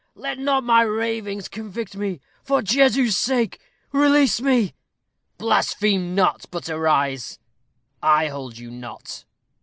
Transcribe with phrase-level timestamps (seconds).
[0.15, 2.21] Let not my ravings convict me.
[2.43, 3.59] For Jesu's sake,
[3.91, 4.73] release me."
[5.37, 7.37] "Blaspheme not, but arise.
[8.01, 9.25] I hold you not."